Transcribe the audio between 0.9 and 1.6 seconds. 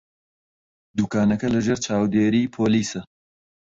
دوکانەکە